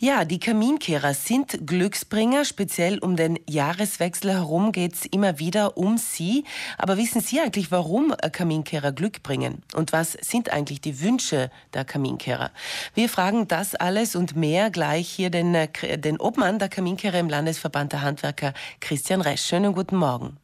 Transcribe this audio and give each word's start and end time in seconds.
Ja, 0.00 0.24
die 0.24 0.38
Kaminkehrer 0.38 1.12
sind 1.12 1.66
Glücksbringer. 1.66 2.44
Speziell 2.44 3.00
um 3.00 3.16
den 3.16 3.36
Jahreswechsel 3.48 4.30
herum 4.30 4.70
geht 4.70 4.94
es 4.94 5.06
immer 5.06 5.40
wieder 5.40 5.76
um 5.76 5.98
sie. 5.98 6.44
Aber 6.78 6.96
wissen 6.96 7.20
Sie 7.20 7.40
eigentlich, 7.40 7.72
warum 7.72 8.14
Kaminkehrer 8.30 8.92
Glück 8.92 9.24
bringen? 9.24 9.64
Und 9.74 9.90
was 9.90 10.12
sind 10.12 10.52
eigentlich 10.52 10.80
die 10.80 11.00
Wünsche 11.00 11.50
der 11.74 11.84
Kaminkehrer? 11.84 12.52
Wir 12.94 13.08
fragen 13.08 13.48
das 13.48 13.74
alles 13.74 14.14
und 14.14 14.36
mehr 14.36 14.70
gleich 14.70 15.08
hier 15.08 15.30
den, 15.30 15.56
den 15.96 16.20
Obmann 16.20 16.60
der 16.60 16.68
Kaminkehrer 16.68 17.18
im 17.18 17.28
Landesverband 17.28 17.90
der 17.90 18.02
Handwerker, 18.02 18.54
Christian 18.78 19.20
Resch. 19.20 19.42
Schönen 19.42 19.72
guten 19.72 19.96
Morgen. 19.96 20.38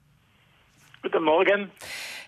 Guten 1.14 1.26
Morgen. 1.26 1.70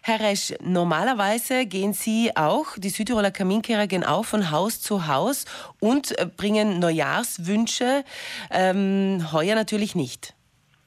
Herr 0.04 0.20
Resch, 0.20 0.54
normalerweise 0.62 1.66
gehen 1.66 1.92
Sie 1.92 2.30
auch, 2.36 2.78
die 2.78 2.90
Südtiroler 2.90 3.32
Kaminkehrer 3.32 3.88
gehen 3.88 4.04
auch 4.04 4.24
von 4.24 4.52
Haus 4.52 4.80
zu 4.80 5.08
Haus 5.08 5.44
und 5.80 6.16
äh, 6.20 6.24
bringen 6.24 6.78
Neujahrswünsche. 6.78 8.04
Ähm, 8.48 9.32
heuer 9.32 9.56
natürlich 9.56 9.96
nicht. 9.96 10.34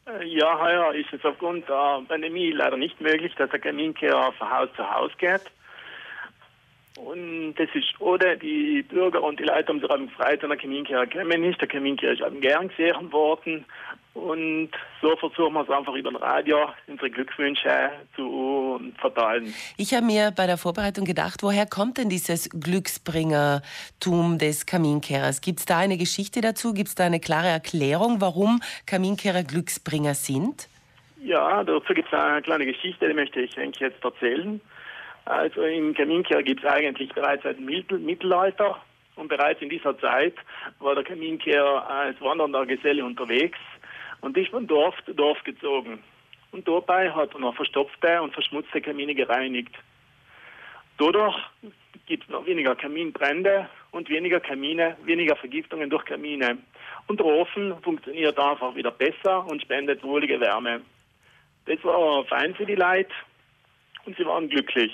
Äh, 0.07 0.26
ja, 0.27 0.57
heuer 0.62 0.93
ist 0.93 1.12
es 1.12 1.26
aufgrund 1.26 1.67
der 1.67 2.04
Pandemie 2.07 2.52
leider 2.52 2.77
nicht 2.77 3.02
möglich, 3.02 3.34
dass 3.38 3.49
der 3.49 3.59
Kaminkehrer 3.59 4.31
von 4.31 4.49
Haus 4.49 4.70
zu 4.77 4.90
Haus 4.90 5.12
geht. 5.18 5.41
Und 6.95 7.55
das 7.55 7.68
ist 7.73 7.99
oder 7.99 8.38
die 8.38 8.81
Bürger 8.84 9.21
und 9.21 9.41
die 9.41 9.43
Leute 9.43 9.73
am 9.90 10.07
Freitag 10.07 10.48
der 10.48 10.57
Kaminkehrer 10.57 11.05
kommen 11.05 11.41
nicht. 11.41 11.59
Der 11.59 11.68
Kaminkehrer 11.68 12.13
ist 12.13 12.21
eben 12.21 12.40
gern 12.40 12.70
gesehen 12.70 13.12
worden. 13.12 13.66
Und 14.16 14.72
so 15.02 15.16
versuchen 15.18 15.54
wir 15.54 15.62
es 15.62 15.70
einfach 15.70 15.94
über 15.94 16.09
ein 16.09 16.16
Radio, 16.16 16.70
unsere 16.88 17.09
Glückswünsche 17.09 17.91
zu 18.16 18.82
verteilen. 18.99 19.54
Ich 19.77 19.94
habe 19.94 20.05
mir 20.05 20.32
bei 20.35 20.48
der 20.48 20.58
Vorbereitung 20.58 21.05
gedacht, 21.05 21.41
woher 21.44 21.66
kommt 21.66 21.99
denn 21.99 22.09
dieses 22.09 22.49
Glücksbringertum 22.49 24.38
des 24.40 24.66
Kaminkehrers? 24.66 25.41
Gibt 25.41 25.59
es 25.59 25.66
da 25.66 25.77
eine 25.77 25.98
Geschichte 25.98 26.41
dazu? 26.41 26.73
Gibt 26.73 26.90
es 26.90 26.95
da 26.95 27.05
eine 27.05 27.20
klare 27.20 27.48
Erklärung, 27.48 28.20
warum 28.20 28.62
Kaminkehrer 28.88 29.44
Glücksbringer 29.44 30.16
sind? 30.16 30.68
Ja, 31.21 31.63
dazu 31.63 31.94
gibt 31.94 32.12
es 32.12 32.20
eine 32.20 32.41
kleine 32.41 32.66
Geschichte, 32.66 33.07
die 33.07 33.13
möchte 33.13 33.41
ich 33.41 33.57
eigentlich 33.57 33.79
jetzt 33.79 34.04
erzählen. 34.04 34.60
Also 35.26 35.62
im 35.62 35.94
Kaminkehrer 35.94 36.41
gibt 36.44 36.63
es 36.63 36.70
eigentlich 36.70 37.13
bereits 37.13 37.44
seit 37.44 37.57
dem 37.57 37.66
Mittelalter 37.66 38.82
und 39.16 39.27
bereits 39.27 39.62
in 39.62 39.70
dieser 39.70 39.98
Zeit 39.99 40.34
war 40.79 40.96
der 40.96 41.04
Kaminkehrer 41.04 41.88
als 41.88 42.20
wandernder 42.21 42.66
Geselle 42.66 43.05
unterwegs 43.05 43.60
und 44.21 44.37
ist 44.37 44.49
von 44.49 44.67
Dorf 44.67 44.95
zu 45.05 45.13
Dorf 45.13 45.43
gezogen. 45.43 45.99
Und 46.51 46.67
dabei 46.67 47.12
hat 47.12 47.34
er 47.34 47.39
noch 47.39 47.55
verstopfte 47.55 48.21
und 48.21 48.34
verschmutzte 48.34 48.81
Kamine 48.81 49.13
gereinigt. 49.13 49.73
Dadurch 50.98 51.37
gibt 52.07 52.23
es 52.23 52.29
noch 52.29 52.45
weniger 52.45 52.76
Kaminbrände 52.76 53.70
und 53.91 54.09
weniger 54.09 54.39
Kamine, 54.39 54.98
weniger 55.03 55.35
Vergiftungen 55.35 55.89
durch 55.89 56.05
Kamine. 56.05 56.57
Und 57.07 57.20
der 57.20 57.26
Ofen 57.27 57.76
funktioniert 57.81 58.37
einfach 58.37 58.76
wieder 58.76 58.91
besser 58.91 59.45
und 59.45 59.61
spendet 59.61 60.03
wohlige 60.03 60.39
Wärme. 60.39 60.81
Das 61.65 61.83
war 61.83 62.26
fein 62.26 62.55
für 62.55 62.65
die 62.65 62.76
Leute 62.76 63.11
und 64.06 64.17
sie 64.17 64.25
waren 64.25 64.50
glücklich. 64.50 64.91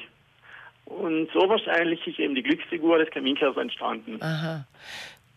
Und 0.85 1.29
so 1.33 1.49
wahrscheinlich 1.49 2.05
ist 2.05 2.19
eben 2.19 2.35
die 2.35 2.43
Glücksfigur 2.43 2.99
des 2.99 3.09
Kaminkehrers 3.09 3.57
entstanden. 3.57 4.21
Aha. 4.21 4.65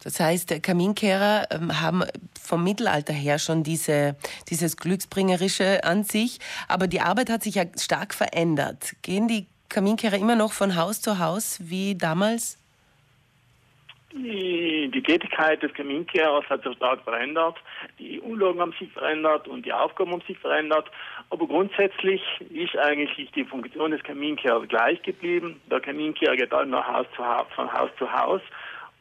Das 0.03 0.21
heißt, 0.21 0.63
Kaminkehrer 0.63 1.49
ähm, 1.51 1.81
haben 1.81 2.05
vom 2.41 2.65
Mittelalter 2.65 3.13
her 3.13 3.39
schon 3.39 3.63
diese, 3.63 4.17
dieses 4.49 4.77
Glücksbringerische 4.77 5.85
an 5.85 6.05
sich, 6.05 6.39
aber 6.69 6.87
die 6.87 7.01
Arbeit 7.01 7.31
hat 7.31 7.43
sich 7.43 7.57
ja 7.57 7.65
stark 7.79 8.15
verändert. 8.15 8.95
Gehen 9.03 9.29
die 9.29 9.47
Kaminkehrer 9.69 10.17
immer 10.17 10.37
noch 10.37 10.53
von 10.53 10.77
Haus 10.77 11.01
zu 11.03 11.19
Haus 11.19 11.59
wie 11.61 11.95
damals? 11.95 12.59
Die, 14.13 14.91
Tätigkeit 15.09 15.63
des 15.63 15.73
Kaminkehrers 15.73 16.45
hat 16.51 16.63
sich 16.63 16.77
stark 16.77 17.03
verändert, 17.03 17.57
die 17.99 18.21
Unlagen 18.21 18.61
haben 18.61 18.75
sich 18.79 18.93
verändert 18.93 19.49
und 19.49 19.65
die 19.65 19.73
Aufgaben 19.73 20.13
haben 20.13 20.23
sich 20.27 20.39
verändert, 20.39 20.91
aber 21.31 21.47
grundsätzlich 21.47 22.23
ist 22.51 22.77
eigentlich 22.77 23.31
die 23.33 23.45
Funktion 23.45 23.91
des 23.91 24.03
Kaminkehrers 24.03 24.69
gleich 24.69 25.01
geblieben. 25.03 25.61
Der 25.71 25.81
Kaminkehrer 25.81 26.37
geht 26.37 26.53
dann 26.53 26.71
nach 26.71 26.87
Haus 26.87 27.07
zu 27.17 27.23
von 27.55 27.73
Haus 27.73 27.91
zu 27.99 28.13
Haus 28.13 28.43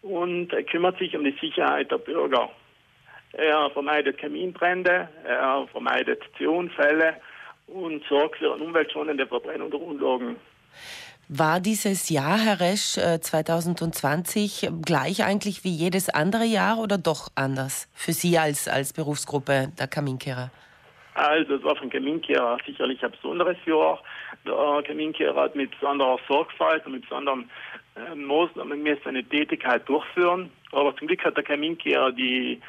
und 0.08 0.54
er 0.54 0.64
kümmert 0.64 0.98
sich 0.98 1.16
um 1.16 1.24
die 1.24 1.36
Sicherheit 1.40 1.92
der 1.92 1.98
Bürger. 1.98 2.50
Er 3.34 3.70
vermeidet 3.72 4.18
Kaminbrände, 4.18 5.10
er 5.26 5.68
vermeidet 5.72 6.22
CO-Unfälle 6.38 7.16
und 7.68 8.04
sorgt 8.06 8.38
für 8.38 8.54
eine 8.54 8.64
umweltschonende 8.64 9.28
Verbrennung 9.28 9.70
der 9.70 9.82
Unlagen. 9.82 10.38
War 11.30 11.60
dieses 11.60 12.10
Jahr, 12.10 12.40
Herr 12.40 12.62
Resch, 12.62 12.94
2020 12.94 14.64
äh, 14.64 14.70
gleich 14.82 15.26
eigentlich 15.26 15.66
wie 15.66 15.76
jedes 15.76 16.08
andere 16.08 16.46
Jahr 16.46 16.80
oder 16.80 16.98
doch 16.98 17.28
anders 17.36 17.90
für 17.94 18.14
Sie 18.14 18.38
als, 18.38 18.70
als 18.70 18.94
Berufsgruppe 18.94 19.74
der 19.78 19.88
Kaminkehrer? 19.88 20.52
Also 21.18 21.56
es 21.56 21.64
war 21.64 21.74
den 21.74 21.90
Kaminkehrer 21.90 22.60
sicherlich 22.64 23.04
ein 23.04 23.10
besonderes 23.10 23.58
Jahr. 23.66 24.00
Der 24.46 24.84
Kaminkehrer 24.86 25.42
hat 25.42 25.56
mit 25.56 25.72
besonderer 25.72 26.20
Sorgfalt 26.28 26.86
und 26.86 26.92
mit 26.92 27.02
besonderen 27.02 27.50
äh, 27.96 28.14
Maßnahmen 28.14 28.86
seine 29.04 29.24
Tätigkeit 29.24 29.90
durchführen. 29.90 30.52
Aber 30.72 30.96
zum 30.96 31.08
Glück 31.08 31.26
hat 31.26 31.36
der 31.36 31.44
Kaminkehrer 31.44 32.12
die 32.12 32.62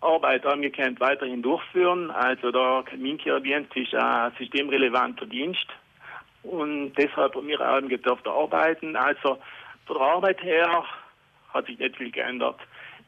Arbeit 0.00 0.46
angekannt 0.46 1.00
weiterhin 1.00 1.42
durchführen. 1.42 2.12
Also 2.12 2.52
der 2.52 2.84
Kaminkehrer-Dienst 2.88 3.76
ist 3.76 3.94
ein 3.96 4.30
systemrelevanter 4.38 5.26
Dienst. 5.26 5.66
Und 6.44 6.92
deshalb 6.94 7.34
haben 7.34 7.48
wir 7.48 7.60
auch 7.60 7.80
gedurft 7.88 8.28
arbeiten. 8.28 8.94
Also 8.94 9.38
von 9.86 9.96
der 9.98 10.06
Arbeit 10.06 10.40
her 10.44 10.84
hat 11.52 11.66
sich 11.66 11.78
nicht 11.80 11.96
viel 11.96 12.12
geändert. 12.12 12.60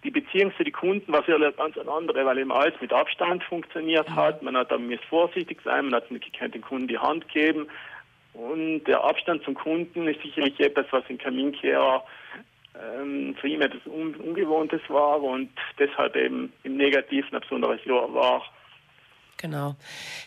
Die 0.07 0.13
Beziehung 0.13 0.55
zu 0.57 0.63
den 0.63 0.73
Kunden 0.73 1.13
war 1.13 1.25
sehr 1.25 1.37
ganz 1.51 1.77
eine 1.77 1.91
andere, 1.91 2.25
weil 2.25 2.39
eben 2.39 2.53
alles 2.53 2.81
mit 2.81 2.93
Abstand 2.93 3.43
funktioniert 3.43 4.09
hat. 4.09 4.41
Man 4.41 4.57
hat 4.57 4.71
dann 4.71 4.97
vorsichtig 5.11 5.59
sein, 5.65 5.87
man 5.87 6.01
hat 6.01 6.09
den 6.09 6.61
Kunden 6.61 6.87
die 6.87 6.97
Hand 6.97 7.29
geben. 7.29 7.67
Und 8.33 8.85
der 8.85 9.03
Abstand 9.03 9.43
zum 9.43 9.55
Kunden 9.55 10.07
ist 10.07 10.23
sicherlich 10.23 10.61
etwas, 10.61 10.87
was 10.93 11.03
in 11.09 11.19
Kaminkehrer 11.19 12.05
ähm, 12.81 13.35
für 13.41 13.49
ihn 13.49 13.63
etwas 13.63 13.85
Un 13.87 14.15
Ungewohntes 14.15 14.81
war 14.87 15.21
und 15.21 15.51
deshalb 15.77 16.15
eben 16.15 16.53
im 16.63 16.77
Negativen 16.77 17.35
ein 17.35 17.41
besonderes 17.41 17.85
Jahr 17.85 18.15
war. 18.15 18.45
Genau. 19.39 19.77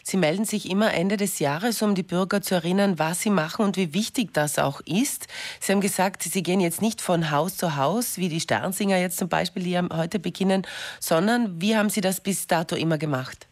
Sie 0.04 0.18
melden 0.18 0.46
sich 0.46 0.70
immer 0.70 0.94
Ende 0.94 1.18
des 1.18 1.40
Jahres, 1.40 1.82
um 1.82 1.96
die 1.96 2.04
Bürger 2.04 2.42
zu 2.42 2.56
erinnern, 2.56 3.00
was 3.00 3.22
sie 3.22 3.32
machen 3.32 3.66
und 3.66 3.76
wie 3.76 3.94
wichtig 3.94 4.34
das 4.34 4.60
auch 4.60 4.82
ist. 4.82 5.28
Sie 5.60 5.72
haben 5.72 5.82
gesagt, 5.82 6.22
Sie 6.22 6.44
gehen 6.44 6.60
jetzt 6.60 6.82
nicht 6.82 7.02
von 7.02 7.32
Haus 7.32 7.58
zu 7.58 7.76
Haus, 7.76 8.18
wie 8.18 8.30
die 8.30 8.40
Sternsinger 8.40 8.98
jetzt 8.98 9.18
zum 9.18 9.28
Beispiel, 9.28 9.64
die 9.64 9.80
heute 9.80 10.20
beginnen, 10.20 10.66
sondern 11.00 11.60
wie 11.60 11.76
haben 11.76 11.90
Sie 11.90 12.02
das 12.02 12.22
bis 12.22 12.46
dato 12.46 12.76
immer 12.76 12.98
gemacht? 12.98 13.48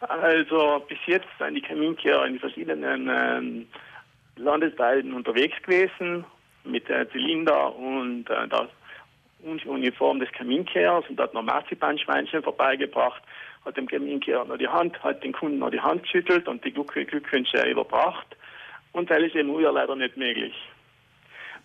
Also 0.00 0.84
bis 0.88 0.98
jetzt 1.06 1.28
sind 1.38 1.54
die 1.54 1.62
Kaminkehrer 1.62 2.26
in 2.26 2.38
verschiedenen 2.38 3.08
ähm, 3.08 3.66
Landesteilen 4.36 5.12
unterwegs 5.12 5.56
gewesen 5.62 6.24
mit 6.64 6.88
der 6.88 7.08
Zylinder 7.10 7.74
und 7.76 8.28
äh, 8.28 8.48
der 8.48 8.68
Uniform 9.66 10.20
des 10.20 10.30
Kaminkehrers 10.32 11.04
und 11.08 11.18
hat 11.20 11.34
noch 11.34 11.42
Marzipanschweinchen 11.42 12.42
vorbeigebracht 12.42 13.22
hat 13.64 13.76
dem 13.76 13.86
Kaminkehrer 13.88 14.44
noch 14.44 14.56
die 14.56 14.68
Hand, 14.68 15.02
hat 15.02 15.22
den 15.22 15.32
Kunden 15.32 15.58
noch 15.58 15.70
die 15.70 15.80
Hand 15.80 16.02
geschüttelt 16.02 16.48
und 16.48 16.64
die 16.64 16.72
Glückwünsche 16.72 17.68
überbracht. 17.68 18.36
Und 18.92 19.10
das 19.10 19.20
ist 19.20 19.36
eben 19.36 19.52
früher 19.52 19.72
leider 19.72 19.94
nicht 19.96 20.16
möglich. 20.16 20.54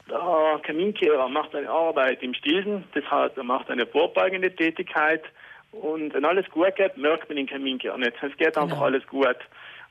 Der 0.09 0.59
Kaminkehrer 0.63 1.27
macht 1.29 1.55
eine 1.55 1.69
Arbeit 1.69 2.21
im 2.21 2.33
Stillen, 2.33 2.83
das 2.93 3.09
heißt, 3.09 3.37
er 3.37 3.43
macht 3.43 3.71
eine 3.71 3.87
vorbeugende 3.87 4.55
Tätigkeit. 4.55 5.23
Und 5.71 6.13
wenn 6.13 6.25
alles 6.25 6.49
gut 6.51 6.75
geht, 6.75 6.95
merkt 6.95 7.27
man 7.27 7.37
den 7.37 7.47
Kaminkehrer 7.47 7.97
nicht. 7.97 8.13
Es 8.21 8.37
geht 8.37 8.55
einfach 8.57 8.69
genau. 8.69 8.83
alles 8.83 9.05
gut. 9.07 9.37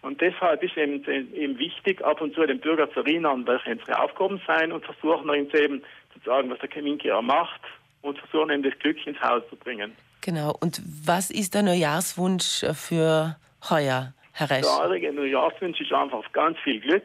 Und 0.02 0.20
deshalb 0.20 0.62
ist 0.62 0.76
eben, 0.76 1.02
eben 1.34 1.58
wichtig, 1.58 2.04
ab 2.04 2.20
und 2.20 2.34
zu 2.34 2.46
den 2.46 2.60
Bürger 2.60 2.90
zu 2.92 3.00
erinnern, 3.00 3.46
welche 3.46 3.70
unsere 3.70 3.98
Aufgaben 3.98 4.40
sein 4.46 4.70
und 4.70 4.84
versuchen 4.84 5.30
uns 5.30 5.52
eben 5.54 5.82
zu 6.12 6.20
sagen, 6.24 6.50
was 6.50 6.58
der 6.58 6.68
Kaminkehrer 6.68 7.22
macht 7.22 7.60
und 8.02 8.18
versuchen 8.18 8.50
eben 8.50 8.62
das 8.62 8.78
Glück 8.78 9.04
ins 9.06 9.20
Haus 9.20 9.42
zu 9.48 9.56
bringen. 9.56 9.96
Genau. 10.24 10.56
Und 10.58 10.80
was 11.06 11.30
ist 11.30 11.52
der 11.52 11.62
Neujahrswunsch 11.62 12.64
für 12.72 13.36
heuer, 13.68 14.14
Herr 14.32 14.48
Resch? 14.48 14.66
Der 15.02 15.12
Neujahrswunsch 15.12 15.78
ist 15.78 15.92
einfach 15.92 16.24
ganz 16.32 16.58
viel 16.60 16.80
Glück, 16.80 17.04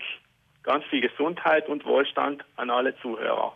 ganz 0.64 0.86
viel 0.86 1.02
Gesundheit 1.02 1.68
und 1.68 1.84
Wohlstand 1.84 2.46
an 2.56 2.70
alle 2.70 2.98
Zuhörer. 3.02 3.52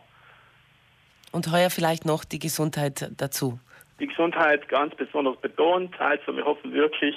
Und 1.32 1.50
heuer 1.50 1.70
vielleicht 1.70 2.04
noch 2.04 2.26
die 2.26 2.38
Gesundheit 2.38 3.10
dazu? 3.16 3.58
Die 4.00 4.06
Gesundheit 4.06 4.68
ganz 4.68 4.94
besonders 4.96 5.38
betont. 5.38 5.98
Also 5.98 6.36
wir 6.36 6.44
hoffen 6.44 6.70
wirklich, 6.74 7.16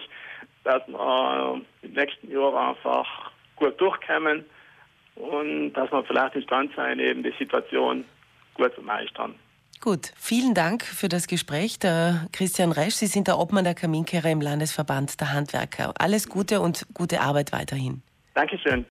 dass 0.64 0.88
wir 0.88 1.62
im 1.82 1.92
nächsten 1.92 2.32
Jahr 2.32 2.70
einfach 2.70 3.30
gut 3.58 3.80
durchkommen 3.82 4.46
und 5.16 5.74
dass 5.74 5.92
wir 5.92 6.02
vielleicht 6.06 6.36
imstande 6.36 6.72
sein, 6.78 7.00
eben 7.00 7.24
die 7.24 7.34
Situation 7.38 8.06
gut 8.54 8.74
zu 8.74 8.82
meistern. 8.82 9.36
Gut, 9.88 10.12
vielen 10.18 10.54
Dank 10.54 10.84
für 10.84 11.08
das 11.08 11.28
Gespräch. 11.28 11.80
Der 11.80 12.28
Christian 12.34 12.74
Resch, 12.74 12.96
Sie 12.96 13.08
sind 13.08 13.30
der 13.30 13.40
Obmann 13.40 13.64
der 13.64 13.74
Kaminkehrer 13.74 14.30
im 14.30 14.42
Landesverband 14.42 15.22
der 15.22 15.32
Handwerker. 15.32 15.94
Alles 15.98 16.28
Gute 16.28 16.60
und 16.60 16.86
gute 16.94 17.22
Arbeit 17.22 17.54
weiterhin. 17.54 18.02
Dankeschön. 18.34 18.86